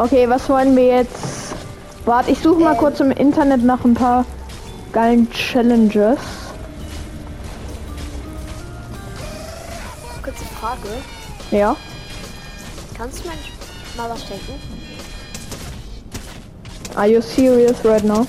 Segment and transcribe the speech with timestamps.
[0.00, 1.54] Okay, was wollen wir jetzt?
[2.06, 2.78] Warte, ich suche mal Ähm.
[2.78, 4.24] kurz im Internet nach ein paar
[4.92, 6.18] geilen Challenges.
[10.22, 10.88] Kurze Frage.
[11.50, 11.76] Ja.
[12.96, 13.34] Kannst du mir
[13.98, 14.54] mal was schenken?
[16.96, 18.20] Are you serious right now?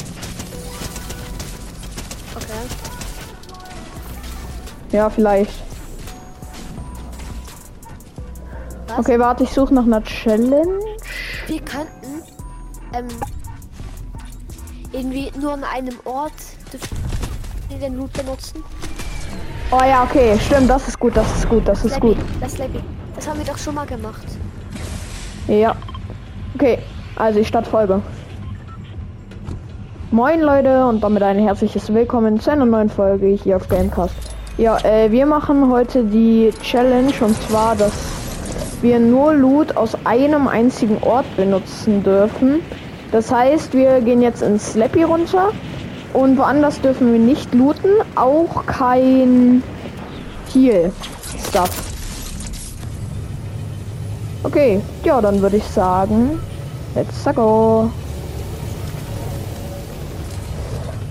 [2.35, 2.67] Okay.
[4.91, 5.53] Ja, vielleicht.
[8.89, 8.99] Was?
[8.99, 10.90] Okay, warte, ich suche nach einer Challenge.
[11.51, 12.23] Wir könnten
[12.93, 13.07] ähm,
[14.93, 16.31] irgendwie nur an einem Ort
[17.69, 18.63] den Loot benutzen.
[19.69, 22.15] Oh ja, okay, stimmt, das ist gut, das ist gut, das ist gut.
[22.39, 22.79] Das Labby.
[23.17, 24.23] Das haben wir doch schon mal gemacht.
[25.49, 25.75] Ja.
[26.55, 26.79] Okay,
[27.17, 28.01] also ich starte Folge.
[30.09, 34.15] Moin Leute und damit ein herzliches Willkommen zu einer neuen Folge hier auf Gamecast.
[34.57, 38.20] Ja, äh, wir machen heute die Challenge und zwar, dass
[38.81, 42.61] wir nur Loot aus einem einzigen Ort benutzen dürfen.
[43.11, 45.51] Das heißt, wir gehen jetzt ins Slappy runter
[46.13, 49.63] und woanders dürfen wir nicht looten, auch kein
[50.53, 50.91] Heal
[51.47, 51.69] Stuff.
[54.43, 56.39] Okay, ja, dann würde ich sagen,
[56.95, 57.89] let's go.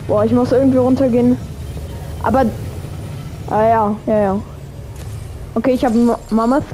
[0.08, 1.36] Boah, ich muss irgendwie runtergehen.
[2.22, 2.44] Aber,
[3.48, 4.41] ah ja, ja, ja.
[5.54, 6.64] Okay, ich habe Mammoth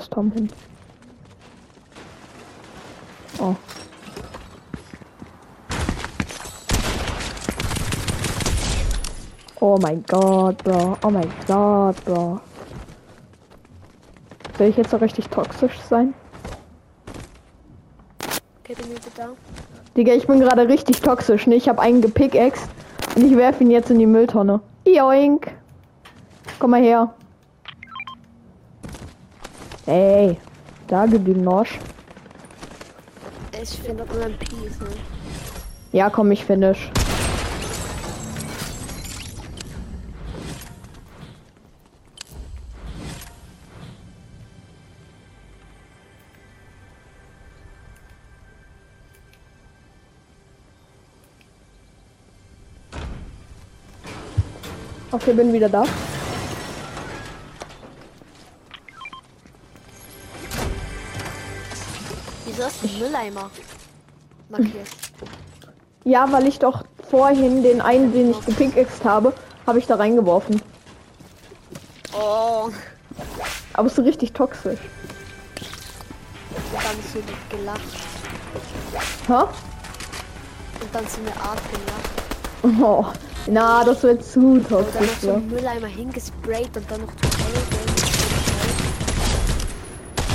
[0.00, 0.48] Ist Tom hin?
[3.38, 3.54] Oh.
[9.60, 10.96] Oh mein Gott, Bro.
[11.04, 12.40] Oh mein Gott, Bro.
[14.56, 16.14] Soll ich jetzt so richtig toxisch sein?
[18.64, 18.96] Okay, bin.
[19.96, 21.56] Digga, ich bin gerade richtig toxisch, ne?
[21.56, 22.70] Ich habe einen gepickaxt
[23.16, 24.60] und ich werfe ihn jetzt in die Mülltonne.
[24.86, 25.52] Joink.
[26.58, 27.12] Komm mal her.
[29.90, 30.36] Ey.
[30.86, 31.80] Da geblieben, Norsch.
[33.60, 34.86] Ich finde auch ein Peace, ne?
[35.90, 36.88] Ja, komm, ich finish.
[55.10, 55.82] Okay, bin wieder da.
[62.70, 63.50] Hast du einen Mülleimer
[64.48, 64.86] markiert?
[66.04, 69.32] Ja, weil ich doch vorhin den einen, den ich gepickaxt habe,
[69.66, 70.62] habe ich da reingeworfen.
[72.12, 72.70] Oh.
[73.74, 74.78] Aber es ist richtig toxisch.
[76.72, 77.20] Und dann so
[77.56, 77.80] gelacht.
[79.28, 79.42] Ha?
[79.42, 82.80] Und dann so eine Art gelacht.
[82.82, 83.04] Oh,
[83.46, 85.18] na, das wird zu Und dann noch toxisch.
[85.20, 85.34] so Ja.
[85.34, 87.62] einen Mülleimer hingesprayt und dann noch Tutorial.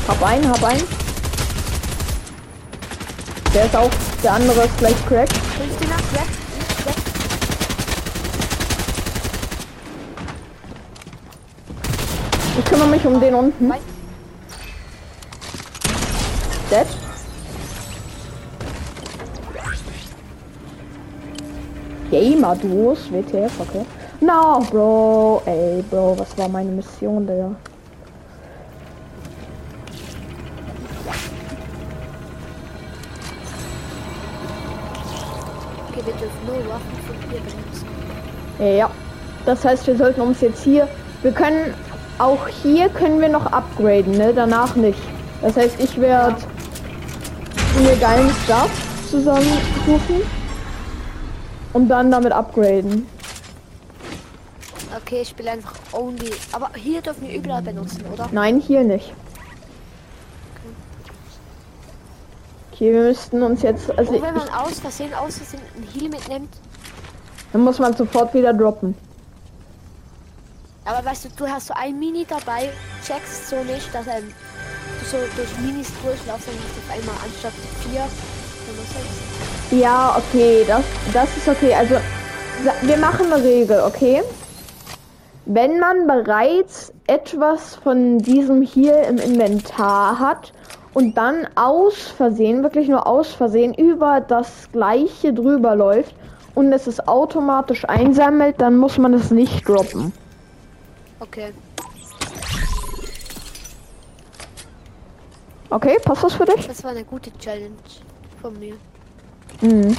[0.08, 0.84] Hab einen, hab einen.
[3.56, 3.90] Der ist auch,
[4.22, 5.30] der andere ist gleich crack.
[5.30, 6.28] 15er, Crack,
[6.84, 6.96] Crack.
[12.60, 13.70] Ich kümmere mich um den unten.
[13.70, 13.80] Weit.
[16.70, 16.86] Dead.
[22.12, 23.86] Gamer Duos, WTF, okay.
[24.20, 27.56] Na, Bro, ey, Bro, was war meine Mission, Digga?
[35.96, 38.78] Okay, wir dürfen nur Waffen von hier benutzen.
[38.78, 38.90] Ja,
[39.46, 40.90] das heißt, wir sollten uns jetzt hier,
[41.22, 41.74] wir können,
[42.20, 45.00] auch hier können wir noch upgraden, ne, danach nicht.
[45.42, 46.36] Das heißt, ich werde
[47.82, 48.70] mir geilen Stuff
[49.10, 50.22] zusammensuchen
[51.72, 53.08] und dann damit upgraden.
[54.98, 56.32] Okay, ich spiele einfach only.
[56.52, 58.28] Aber hier dürfen wir überall benutzen, oder?
[58.32, 59.14] Nein, hier nicht.
[62.76, 66.10] Okay, wir müssten uns jetzt, also Und wenn man aus Versehen, aus Versehen einen Heal
[66.10, 66.50] mitnimmt.
[67.54, 68.94] dann muss man sofort wieder droppen.
[70.84, 72.70] Aber weißt du, du hast so ein Mini dabei,
[73.02, 74.30] checkst so nicht, dass ähm,
[75.00, 78.04] du so durch Minis durchlaufst, dann du auf einmal anstatt vier.
[79.80, 80.84] Ja, okay, das,
[81.14, 81.74] das ist okay.
[81.74, 81.96] Also,
[82.82, 84.22] wir machen eine Regel, okay?
[85.46, 90.52] Wenn man bereits etwas von diesem hier im Inventar hat
[90.96, 96.16] und dann aus Versehen, wirklich nur aus Versehen, über das gleiche drüber läuft
[96.56, 100.14] und es ist automatisch einsammelt, dann muss man es nicht droppen.
[101.20, 101.52] Okay.
[105.70, 106.66] Okay, passt das für dich?
[106.66, 107.76] Das war eine gute Challenge
[108.42, 108.76] von mir.
[109.62, 109.98] Mhm.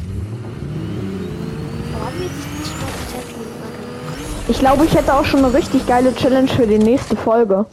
[4.48, 7.66] Ich glaube, ich hätte auch schon eine richtig geile Challenge für die nächste Folge.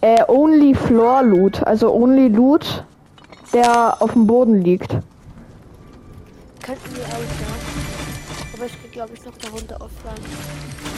[0.00, 1.66] Äh, only Floor Loot.
[1.66, 2.84] Also only Loot,
[3.52, 4.90] der auf dem Boden liegt.
[6.62, 7.48] Könnten wir auch, ja.
[8.54, 10.24] Aber ich gehe, glaube ich, noch Runde offline.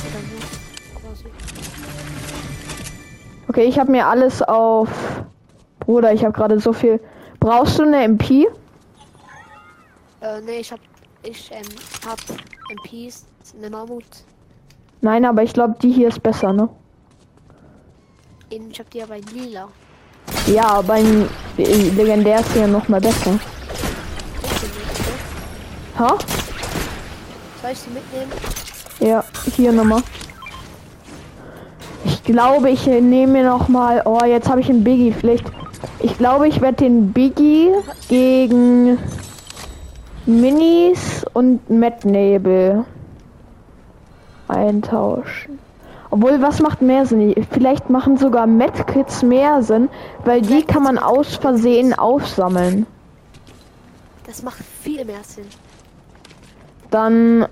[0.06, 0.60] Oder nicht,
[0.94, 1.24] quasi.
[3.48, 4.88] Okay, ich habe mir alles auf.
[5.80, 7.00] Bruder, ich habe gerade so viel.
[7.40, 8.46] Brauchst du eine MP?
[10.20, 10.80] Äh, nee, ich hab,
[11.22, 11.62] ich, ähm,
[12.06, 12.18] hab
[12.84, 13.26] MPs,
[13.56, 14.04] eine Mammut.
[15.00, 16.68] Nein, aber ich glaube, die hier ist besser, ne?
[18.50, 19.68] In, ich hab die aber in lila.
[20.46, 23.38] Ja, beim äh, legendär ist hier noch mal besser.
[25.96, 26.18] Ha?
[27.62, 28.32] Soll ich sie mitnehmen?
[28.98, 29.24] Ja,
[29.54, 30.02] hier nochmal.
[32.04, 34.02] Ich glaube, ich nehme mir noch mal.
[34.04, 35.12] Oh, jetzt habe ich einen Biggie.
[35.12, 35.44] Vielleicht.
[36.00, 37.70] Ich glaube, ich werde den Biggie
[38.08, 38.98] gegen
[40.26, 42.84] Minis und Matt Nebel
[44.48, 45.60] eintauschen.
[46.10, 47.34] Obwohl, was macht mehr Sinn?
[47.50, 49.88] Vielleicht machen sogar Medkits mehr Sinn,
[50.24, 52.86] weil die kann man aus Versehen aufsammeln.
[54.26, 55.46] Das macht viel mehr Sinn.
[56.90, 57.46] Dann,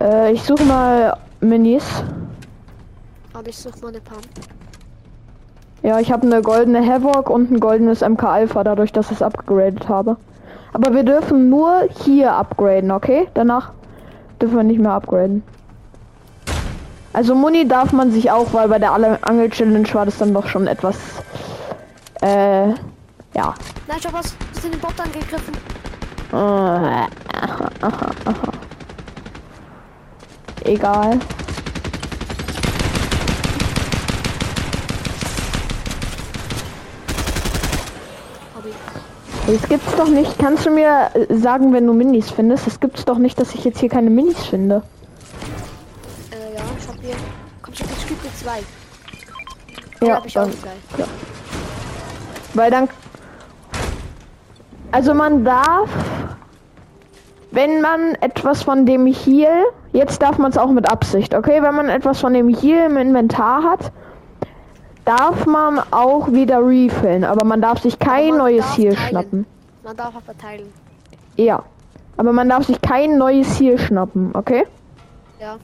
[0.00, 2.04] äh, ich suche mal Minis.
[3.32, 4.26] Aber ich suche mal eine Pump.
[5.82, 9.22] Ja, ich habe eine goldene Havoc und ein goldenes MK Alpha, dadurch, dass ich es
[9.22, 10.16] upgradet habe.
[10.72, 13.28] Aber wir dürfen nur hier upgraden, okay?
[13.34, 13.72] Danach
[14.40, 15.42] dürfen wir nicht mehr upgraden.
[17.12, 20.46] Also Muni darf man sich auch, weil bei der Alle- Angel-Challenge war das dann doch
[20.46, 20.96] schon etwas,
[22.22, 22.74] äh, ja.
[23.88, 25.54] Nein, ich hab was, ist in den Bot angegriffen.
[26.32, 27.08] Äh, aha,
[27.80, 28.52] aha, aha.
[30.64, 31.18] Egal.
[39.46, 40.38] Das gibt's doch nicht.
[40.38, 42.66] Kannst du mir äh, sagen, wenn du Minis findest?
[42.66, 44.82] Das gibt's doch nicht, dass ich jetzt hier keine Minis finde.
[48.42, 48.60] Zwei.
[50.06, 51.08] Ja, hab ich auch dann, gleich.
[52.54, 52.88] weil dann.
[54.92, 55.88] Also man darf,
[57.52, 61.62] wenn man etwas von dem hier, jetzt darf man es auch mit Absicht, okay?
[61.62, 63.92] Wenn man etwas von dem hier im Inventar hat,
[65.04, 69.08] darf man auch wieder refillen, aber man darf sich kein neues hier teilen.
[69.08, 69.46] schnappen.
[69.84, 70.72] Man darf aber teilen.
[71.36, 71.62] Ja.
[72.16, 74.66] Aber man darf sich kein neues hier schnappen, okay?
[75.40, 75.56] Ja.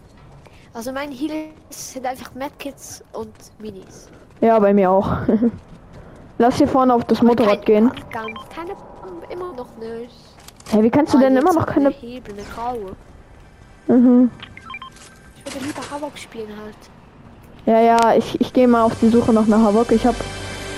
[0.77, 4.11] Also mein Heal sind einfach Medkits und Minis.
[4.43, 5.11] Ja, bei mir auch.
[6.39, 7.91] Lass hier vorne auf das Motorrad gehen.
[8.13, 8.73] Ganz, keine
[9.31, 10.15] immer noch nicht.
[10.71, 11.89] Hey, wie kannst du Ah, denn immer noch keine...
[11.89, 12.95] Hebel, eine graue.
[13.87, 14.31] Mhm.
[15.39, 16.77] Ich würde lieber Havok spielen halt.
[17.65, 19.93] Ja, ja, ich, ich gehe mal auf die Suche nach einer Havok.
[19.93, 20.17] Ich hab,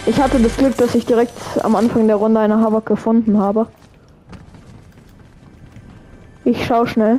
[0.06, 1.34] ich hatte das Glück, dass ich direkt
[1.64, 3.66] am Anfang der Runde eine Havok gefunden habe.
[6.44, 7.18] Ich schau schnell.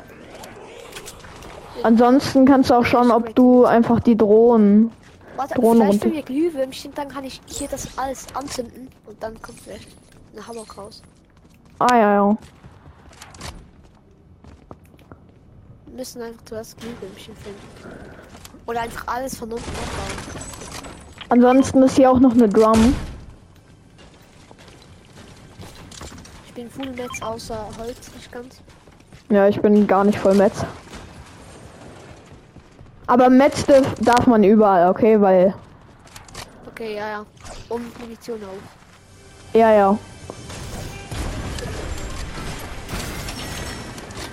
[1.84, 4.92] Ansonsten kannst du auch schauen, ob du einfach die Drohnen.
[5.36, 9.42] Warte, Drohnen vielleicht wenn wir Glühwürmchen, dann kann ich hier das alles anzünden und dann
[9.42, 9.88] kommt vielleicht
[10.34, 11.02] eine Havok raus.
[11.80, 12.38] Ah ja, ja.
[15.86, 17.60] Wir müssen einfach zuerst Glühwürmchen finden.
[18.66, 20.44] Oder einfach alles von unten aufbauen.
[21.30, 22.96] Ansonsten ist hier auch noch eine Drum.
[26.48, 28.62] Ich bin Full Netz außer Holz, nicht ganz.
[29.30, 30.66] Ja, ich bin gar nicht voll Metz.
[33.10, 33.66] Aber Metz
[34.02, 35.20] darf, man überall, okay?
[35.20, 35.56] Weil,
[36.68, 37.26] Okay, ja, ja.
[37.68, 39.58] Und Munition auch.
[39.58, 39.98] ja, ja.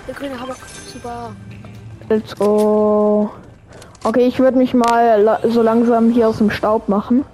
[0.07, 0.57] Der grüne Havok,
[0.93, 1.31] super.
[2.07, 3.31] Let's go.
[4.03, 7.25] Okay, ich würde mich mal la so langsam hier aus dem Staub machen.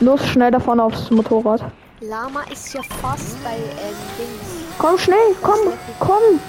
[0.00, 1.62] Los, schnell davon aufs Motorrad.
[2.00, 4.78] Lama ist ja fast bei ähm, Dings.
[4.78, 5.58] Komm schnell, komm,
[5.98, 6.40] komm.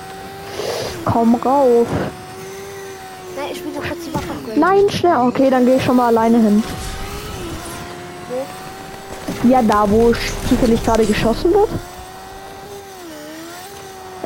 [1.06, 1.88] Komm rauf.
[3.36, 4.60] Nein, ich will noch kurz die Waffe upgraden.
[4.60, 5.18] Nein, schnell.
[5.28, 6.64] Okay, dann gehe ich schon mal alleine hin.
[8.30, 9.50] Wo?
[9.50, 10.14] Ja, da wo
[10.48, 11.70] zufällig gerade geschossen wird.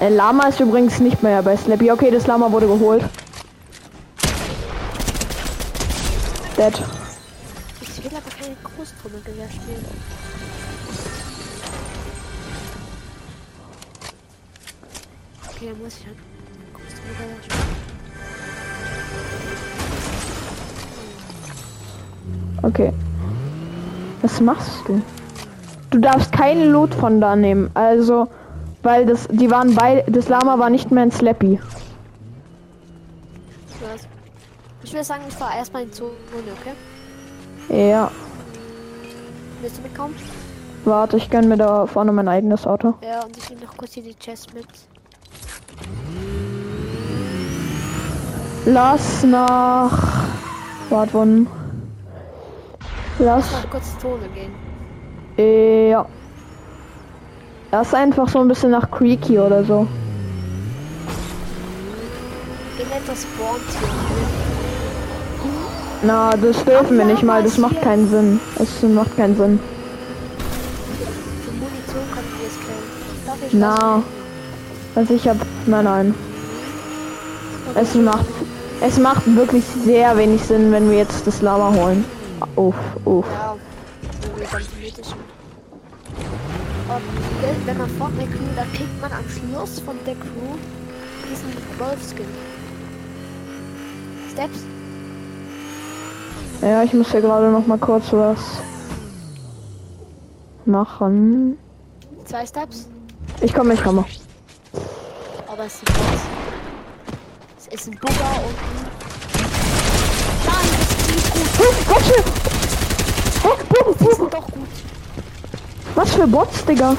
[0.01, 1.91] Äh, Lama ist übrigens nicht mehr bei Slappy.
[1.91, 3.03] Okay, das Lama wurde geholt.
[6.58, 6.74] Dead.
[7.82, 9.86] Ich will aber keine Großtrommelgewehr spielen.
[15.50, 16.35] Okay, dann muss ich halt spielen.
[22.62, 22.91] Okay.
[24.22, 25.01] Was machst du?
[25.91, 27.69] Du darfst keinen Loot von da nehmen.
[27.75, 28.27] Also,
[28.81, 31.60] weil das, die waren bei, das Lama war nicht mehr in Slappy.
[34.84, 36.12] Ich will sagen, ich fahr erstmal in die Zone,
[36.60, 37.84] okay?
[37.89, 38.12] Ja.
[39.62, 40.15] Willst du mitkommen?
[40.86, 42.93] Warte, ich gönn mir da vorne mein eigenes Auto.
[43.01, 44.67] Ja, und ich nehme noch kurz hier die Chest mit.
[48.65, 49.91] Lass nach.
[50.89, 51.48] Warte, wann?
[53.19, 53.51] Lass.
[53.51, 54.51] Noch kurz Tone gehen.
[55.38, 56.05] Äh, ja.
[57.72, 59.88] Lass einfach so ein bisschen nach Creaky oder so.
[62.79, 63.25] Ihr nennt das
[66.01, 67.43] Na, das dürfen wir nicht mal.
[67.43, 68.39] Das macht keinen Sinn.
[68.57, 69.60] Es macht keinen Sinn.
[73.51, 74.01] Na.
[74.95, 75.38] Also ich hab.
[75.67, 76.15] Nein, nein.
[77.75, 78.45] Es macht.
[78.82, 82.05] Es macht wirklich sehr wenig Sinn, wenn wir jetzt das Lama holen.
[82.55, 83.25] Uff, uff.
[83.32, 83.55] Ja,
[87.65, 90.58] wenn man Fortnite Crew, dann kriegt man am Schluss von der Crew
[91.29, 92.25] diesen Wolfskin.
[94.32, 94.60] Steps?
[96.62, 98.39] Ja, ich muss hier gerade noch mal kurz was
[100.65, 101.58] machen.
[102.25, 102.88] Zwei Steps?
[103.41, 104.05] Ich komme, ich komme.
[105.48, 105.82] Aber es.
[105.82, 106.45] Es
[107.75, 108.86] ist ein Bugger und ein...
[110.46, 111.44] Nein, das ist nicht gut.
[111.60, 112.24] Huh, was für.
[113.44, 114.67] Huh, huh, Die sind doch gut.
[115.96, 116.96] Was für Bots, Digga?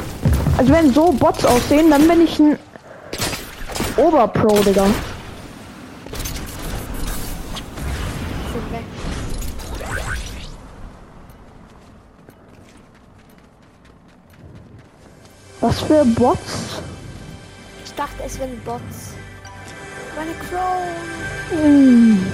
[0.58, 2.58] Also wenn so Bots aussehen, dann bin ich ein
[3.96, 4.86] Oberpro, Digga.
[15.62, 16.82] Was für Bots?
[17.84, 19.15] Ich dachte, es wären Bots.
[20.16, 20.80] Meine Crow.
[21.50, 22.26] Hm.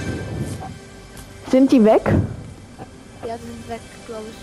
[1.51, 2.01] Sind die weg?
[3.27, 4.37] Ja, die sind weg, glaube ich.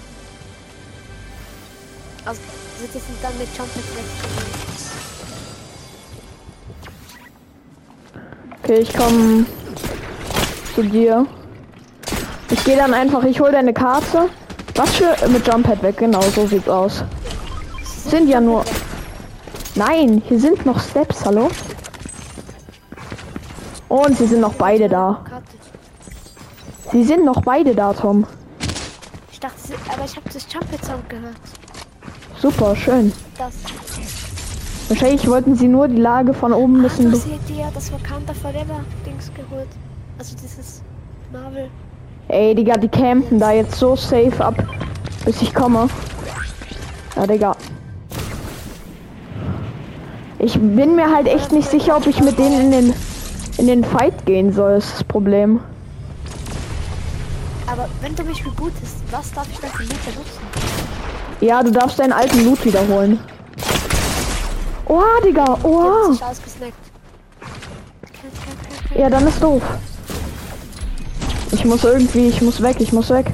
[2.27, 2.41] Also,
[2.81, 4.05] sie sind dann mit Jumpet weg.
[8.63, 9.47] Okay, ich komme
[10.75, 11.27] zu dir.
[12.51, 14.29] Ich gehe dann einfach, ich hole deine Karte.
[14.75, 17.03] Was für mit Jumppad weg, genau, so sieht's aus.
[17.83, 18.65] Sind ja nur.
[19.75, 21.49] Nein, hier sind noch Steps, hallo?
[23.91, 25.21] Und sie sind noch beide da.
[26.93, 28.25] Sie sind noch beide da, Tom.
[29.33, 29.57] Ich dachte,
[29.93, 31.35] aber ich habe das Jumpet Sound gehört.
[32.41, 33.13] Super, schön.
[33.37, 33.55] Das.
[34.89, 37.11] Wahrscheinlich wollten sie nur die Lage von oben Ah, bisschen.
[37.11, 39.69] be- seht ihr das Wakanda Forever Dings geholt.
[40.19, 40.83] Also dieses
[41.33, 41.69] Marvel.
[42.29, 44.55] Ey, Digga, die campen da jetzt so safe ab,
[45.25, 45.89] bis ich komme.
[47.17, 47.57] Ja, Digga.
[50.39, 52.95] Ich bin mir halt echt nicht sicher, ob ich mit denen in den
[53.61, 55.61] in den Fight gehen soll, ist das Problem.
[57.67, 60.41] Aber wenn du mich rebootest, was darf ich dann für Loot benutzen?
[61.43, 63.21] Ja, du darfst deinen alten Loot wiederholen.
[64.87, 66.21] Oha, Digga, kennt.
[68.97, 69.63] Ja, dann ist doof.
[71.53, 73.33] Ich muss irgendwie, ich muss weg, ich muss weg.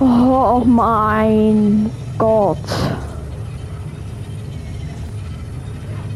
[0.00, 2.58] Oh, mein Gott.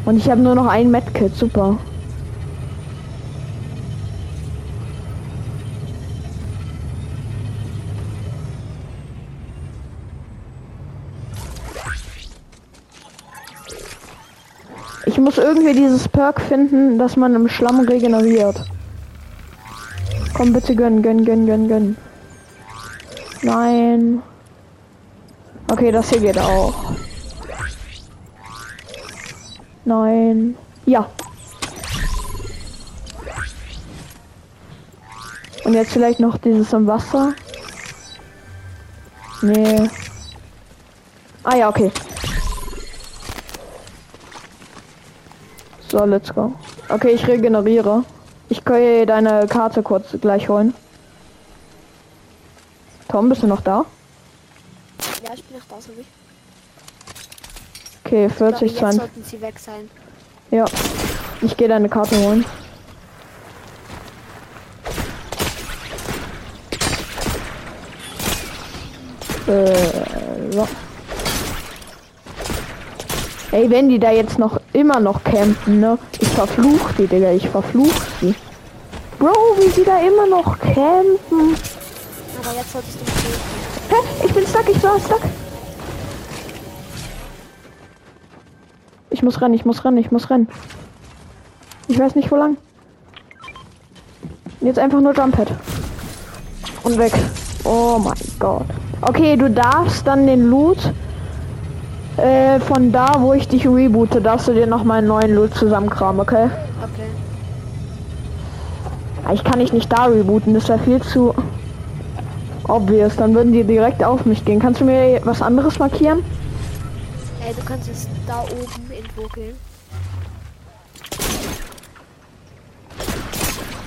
[0.07, 1.79] Und ich habe nur noch ein Medkit, super.
[15.25, 18.63] Muss irgendwie dieses Perk finden, dass man im Schlamm regeneriert.
[20.35, 21.97] Komm bitte gönn, gönn, gönn, gönn, gönn.
[23.41, 24.23] Nein.
[25.71, 26.75] Okay, das hier geht auch.
[29.87, 30.57] Nein.
[30.85, 31.09] Ja.
[35.65, 37.33] Und jetzt vielleicht noch dieses im Wasser.
[39.41, 39.89] Nee.
[41.45, 41.91] Ah ja, okay.
[45.95, 46.53] So, let's go.
[46.89, 48.03] Okay, ich regeneriere.
[48.49, 50.75] Ich kann deine Karte kurz gleich holen.
[53.07, 53.85] Tom, bist du noch da?
[55.23, 56.05] Ja, ich bin noch da, so wie.
[58.05, 59.01] Okay, Ich glaube, 40, jetzt 20.
[59.01, 59.89] sollten sie weg sein.
[60.51, 60.65] Ja.
[61.43, 62.45] Ich gehe deine Karte holen.
[69.47, 70.67] Äh, so.
[73.53, 75.99] Ey, wenn die da jetzt noch immer noch campen, ne?
[76.21, 78.35] Ich verfluch die, Digga, ich verfluch sie.
[79.19, 81.57] Bro, wie sie da immer noch campen.
[82.43, 83.15] Aber jetzt solltest du mich.
[83.89, 84.27] Hä?
[84.27, 85.23] Ich bin stuck, ich war stuck.
[89.11, 90.49] Ich muss rennen, ich muss rennen, ich muss rennen.
[91.87, 92.57] Ich weiß nicht wo lang.
[94.61, 95.49] Jetzt einfach nur Jump Pad.
[96.83, 97.13] Und weg.
[97.65, 98.67] Oh mein Gott.
[99.03, 100.79] Okay, du darfst dann den Loot
[102.25, 105.55] äh, von da, wo ich dich reboote, darfst du dir noch mal einen neuen Loot
[105.55, 106.47] zusammenkramen, okay?
[106.83, 107.09] Okay.
[109.27, 111.35] Ah, Ich kann dich nicht da rebooten, das wäre viel zu.
[112.67, 114.59] Obvious, dann würden die direkt auf mich gehen.
[114.59, 116.25] Kannst du mir was anderes markieren?
[117.47, 119.55] Ey, du kannst es da oben irgendwo gehen.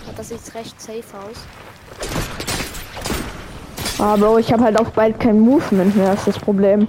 [0.05, 1.37] Ja, das sieht recht safe aus.
[3.99, 6.87] Aber ich habe halt auch bald kein Movement mehr, ist das Problem.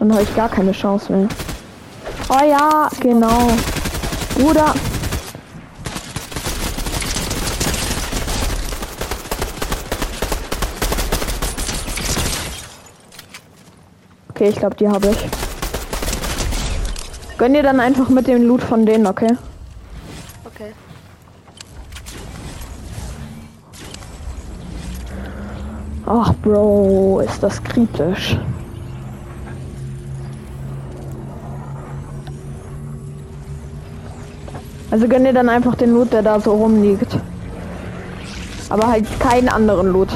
[0.00, 1.28] Dann habe ich gar keine Chance mehr.
[2.30, 3.50] Oh ja, genau.
[4.34, 4.74] Bruder.
[14.30, 15.28] Okay, ich glaube, die habe ich.
[17.36, 19.36] Gönn dir dann einfach mit dem Loot von denen, okay?
[20.46, 20.72] Okay.
[26.06, 28.38] Ach, Bro, ist das kritisch.
[34.90, 37.18] Also gönn dir dann einfach den Loot, der da so rumliegt.
[38.68, 40.08] Aber halt keinen anderen Loot.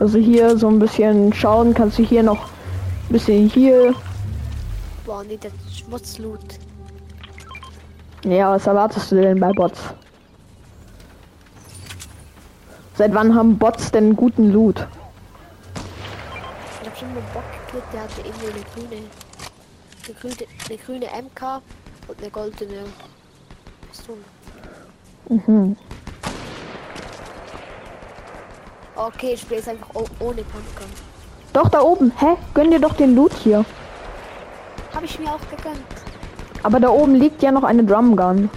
[0.00, 3.94] Also hier so ein bisschen schauen, kannst du hier noch ein bisschen hier.
[5.06, 6.40] Boah, nee, der Schmutzloot.
[8.24, 9.80] Ja, was erwartest du denn bei Bots?
[12.94, 14.86] Seit wann haben Bots denn guten Loot?
[16.80, 19.02] Ich hab schon mal Bock gekriegt, der hatte irgendwie eine grüne,
[20.04, 20.34] eine grüne,
[20.68, 21.62] eine grüne MK
[22.08, 22.84] und eine goldene
[23.88, 24.18] Pistole.
[25.28, 25.76] Mhm.
[28.94, 30.88] Okay, ich spiele jetzt einfach ohne Pumpgun.
[31.52, 32.12] Doch, da oben.
[32.18, 32.36] Hä?
[32.54, 33.64] Gönn dir doch den Loot hier.
[34.94, 35.78] Habe ich mir auch gegönnt.
[36.62, 38.50] Aber da oben liegt ja noch eine Drumgun.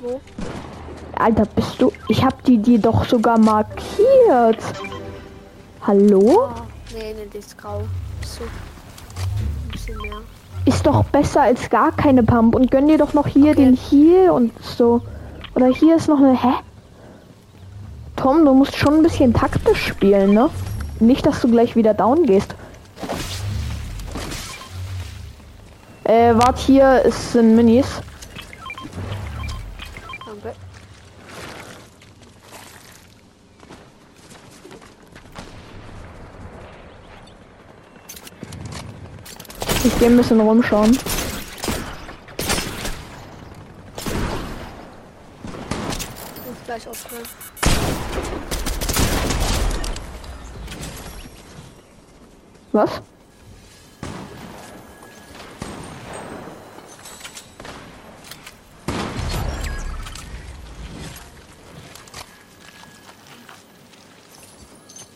[0.00, 0.20] Wo?
[1.18, 1.92] Alter, bist du...
[2.08, 4.62] Ich hab die dir doch sogar markiert.
[5.82, 6.46] Hallo?
[6.46, 7.82] Ah, nee, nee, die ist grau.
[8.22, 8.44] So.
[9.86, 10.22] Bisschen mehr.
[10.64, 12.54] Ist doch besser als gar keine Pump.
[12.54, 13.64] Und gönn dir doch noch hier Okay.
[13.64, 15.00] den hier und so.
[15.54, 16.32] Oder hier ist noch eine...
[16.32, 16.54] Hä?
[18.16, 20.50] Tom, du musst schon ein bisschen taktisch spielen, ne?
[20.98, 22.54] Nicht, dass du gleich wieder down gehst.
[26.04, 27.86] Äh, wart hier, es sind Minis.
[39.98, 40.98] Gehe ein bisschen rumschauen.
[46.66, 47.22] Gleich aufhören.
[52.72, 52.90] Was?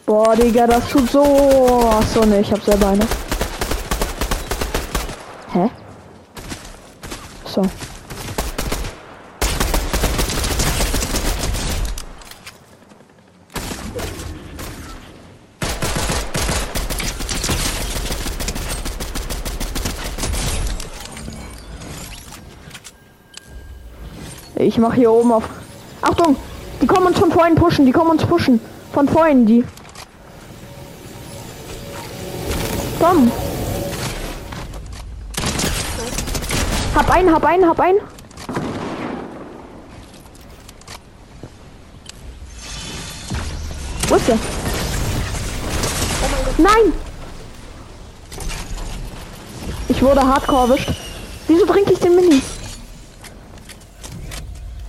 [0.06, 1.88] Boah, Digga, das tut so.
[1.90, 3.29] Achso, ne, ich hab selber eine.
[7.50, 7.62] So.
[24.54, 25.42] Ich mache hier oben auf.
[26.02, 26.36] Achtung!
[26.80, 28.60] Die kommen uns von vorhin pushen, die kommen uns pushen.
[28.92, 29.64] Von vorhin, die.
[33.00, 33.32] Komm!
[37.00, 37.98] Hab einen, hab einen, hab einen.
[44.06, 44.38] Wo ist der?
[46.58, 46.92] Nein!
[49.88, 50.92] Ich wurde hardcore erwischt.
[51.48, 52.42] Wieso trinke ich den Mini?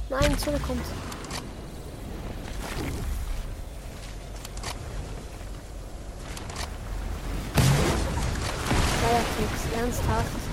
[0.10, 0.84] Nein, Zone kommt.
[9.78, 10.51] Ernsthaft.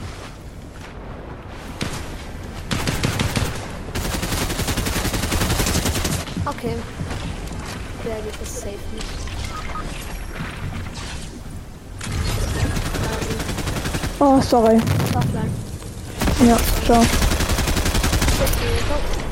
[6.59, 6.75] Okay.
[8.05, 9.07] Der geht es safe nicht.
[14.18, 14.81] Oh, sorry.
[15.14, 15.53] Offline.
[16.44, 17.01] Ja, ciao.
[18.40, 19.28] Okay.